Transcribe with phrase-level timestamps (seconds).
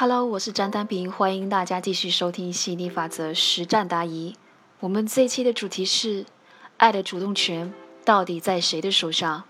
[0.00, 4.36] Hello，我是张丹平，欢迎大家继续收听吸引力法则实战答疑。
[4.78, 6.24] 我们这一期的主题是：
[6.76, 7.74] 爱的主动权
[8.04, 9.42] 到底在谁的手上？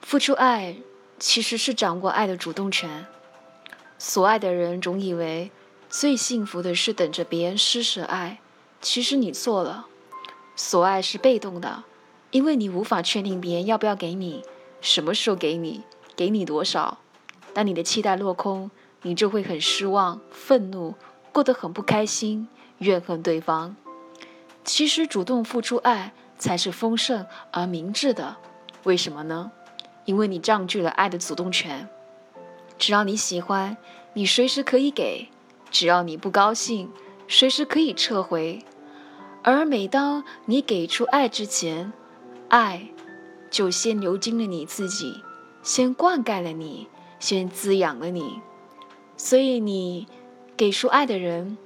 [0.00, 0.78] 付出爱
[1.18, 3.04] 其实是掌握爱的主动权。
[3.98, 5.50] 所爱的人总以为
[5.90, 8.40] 最幸福的是等着别人施舍爱，
[8.80, 9.86] 其实你错了。
[10.56, 11.84] 所爱是被动的，
[12.30, 14.42] 因为你无法确定别人要不要给你，
[14.80, 15.82] 什么时候给你，
[16.16, 16.96] 给你多少。
[17.58, 18.70] 当你的期待落空，
[19.02, 20.94] 你就会很失望、愤怒，
[21.32, 22.46] 过得很不开心，
[22.78, 23.74] 怨恨对方。
[24.62, 28.36] 其实主动付出爱才是丰盛而明智的。
[28.84, 29.50] 为什么呢？
[30.04, 31.88] 因为你占据了爱的主动权。
[32.78, 33.76] 只要你喜欢，
[34.12, 35.26] 你随时可以给；
[35.68, 36.92] 只要你不高兴，
[37.26, 38.64] 随时可以撤回。
[39.42, 41.92] 而每当你给出爱之前，
[42.50, 42.90] 爱
[43.50, 45.24] 就先流经了你自己，
[45.64, 46.86] 先灌溉了你。
[47.18, 48.40] 先滋养了你，
[49.16, 50.06] 所以你
[50.56, 51.58] 给出爱的人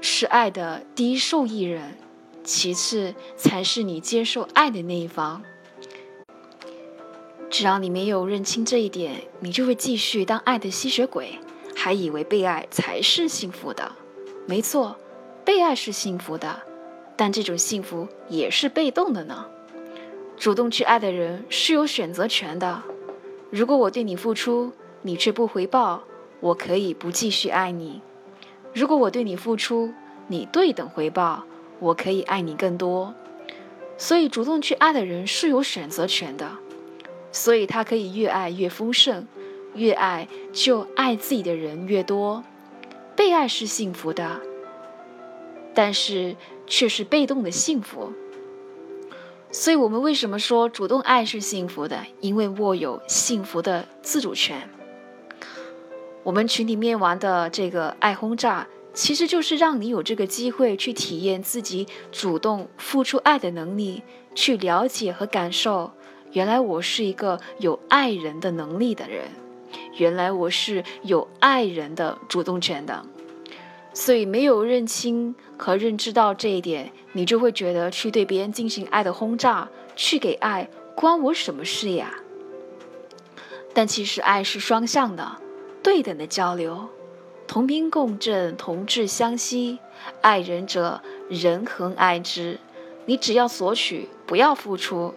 [0.00, 1.96] 是爱的第一受益人，
[2.44, 5.42] 其次才是你接受爱的那一方。
[7.48, 11.38] 只要你没有认清这一点，你就会继续当爱的吸血鬼，
[11.74, 13.92] 还以为被爱才是幸福的。
[14.46, 14.96] 没错，
[15.44, 16.62] 被爱是幸福的，
[17.16, 19.46] 但这种幸福也是被动的呢。
[20.36, 22.82] 主动去爱的人是有选择权的。
[23.50, 26.02] 如果我对你付出，你却不回报，
[26.40, 28.00] 我可以不继续爱你；
[28.74, 29.92] 如果我对你付出，
[30.26, 31.44] 你对等回报，
[31.78, 33.14] 我可以爱你更多。
[33.96, 36.50] 所以，主动去爱的人是有选择权的，
[37.30, 39.26] 所以他可以越爱越丰盛，
[39.74, 42.44] 越爱就爱自己的人越多。
[43.14, 44.40] 被爱是幸福的，
[45.72, 48.12] 但是却是被动的幸福。
[49.58, 51.98] 所以我们为什么说主动爱是幸福的？
[52.20, 54.68] 因为握有幸福的自主权。
[56.22, 64.02] 我们群里面玩的这个爱轰炸，其实就是让你有这个机会去体验自己主动付出爱的能力，
[64.34, 65.90] 去了解和感受，
[66.32, 69.24] 原来我是一个有爱人的能力的人，
[69.96, 73.06] 原来我是有爱人的主动权的。
[73.96, 82.12] 所以没有认清和认知到这一点，你就会觉得去对别人进行爱的轰炸，去给爱关我什么事呀？
[83.72, 85.38] 但其实爱是双向的，
[85.82, 86.90] 对等的交流，
[87.46, 89.78] 同频共振，同志相吸。
[90.20, 92.58] 爱人者，人恒爱之。
[93.06, 95.14] 你只要索取，不要付出，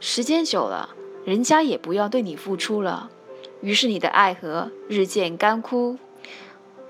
[0.00, 0.88] 时间久了，
[1.26, 3.10] 人家也不要对你付出了，
[3.60, 5.98] 于是你的爱河日渐干枯。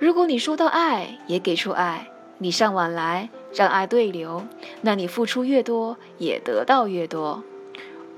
[0.02, 4.44] 如果你收到爱，也给出爱，礼尚往来，让爱对流，
[4.80, 7.44] 那你付出越多，也得到越多。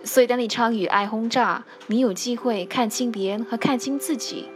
[0.02, 4.48] 所以，当你参与爱轰炸，你有机会看清别人和看清自己。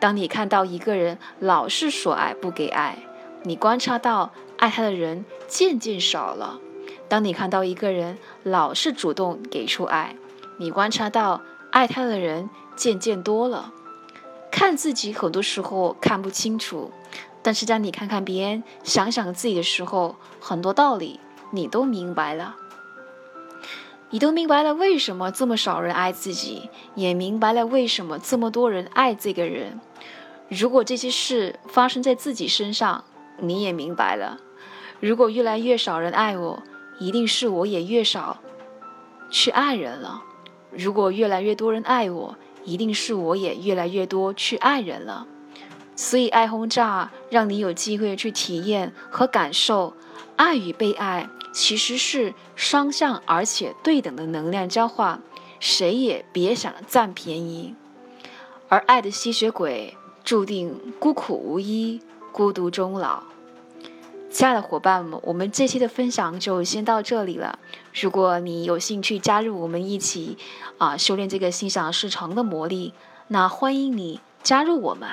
[0.00, 2.96] 当你看到一个人老是说爱不给爱，
[3.42, 6.60] 你观察到爱他的人渐渐少了；
[7.10, 10.16] 当你看到一个人老是主动给出爱，
[10.56, 11.42] 你观察到
[11.72, 13.70] 爱他的人渐渐多了。
[14.54, 16.92] 看自己很多时候看不清楚，
[17.42, 21.18] 但是当你看看别人、想想自己的时候，很多道理
[21.50, 22.54] 你都明白了。
[24.10, 29.80] 你都明白了为什么这么少人爱自己，也明白了为什么这么多人爱这个人。
[30.48, 33.02] 如果这些事发生在自己身上，
[33.38, 34.38] 你也明白了。
[35.00, 36.62] 如果越来越少人爱我，
[37.00, 38.38] 一定是我也越少
[39.30, 40.22] 去爱人了。
[40.70, 45.26] 如果越来越多人爱我，一定是我也越来越多去爱人了，
[45.94, 49.94] 所以爱轰炸让你有机会去体验和感受，
[50.36, 55.20] 爱与被爱其实是双向而且对等的能量交换，
[55.60, 57.74] 谁也别想占便宜。
[58.68, 62.00] 而爱的吸血鬼注定孤苦无依，
[62.32, 63.33] 孤独终老。
[64.34, 67.56] 亲爱的伙伴们，我们这期的分享就先到这里了。
[67.94, 70.36] 如果你有兴趣加入我们一起
[70.76, 72.92] 啊修炼这个心想事成的魔力，
[73.28, 75.08] 那欢迎你加入我们。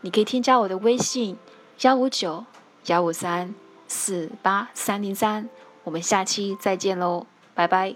[0.00, 1.36] 你可以添加我的微信：
[1.82, 2.46] 幺五九
[2.86, 3.54] 幺五三
[3.86, 5.50] 四八三零三。
[5.84, 7.94] 我们下期再见喽，拜拜。